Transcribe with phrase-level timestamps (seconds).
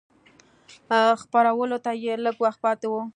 [1.21, 2.93] خپرولو ته یې لږ وخت پاته و.